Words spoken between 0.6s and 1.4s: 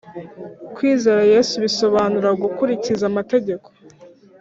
Kwizera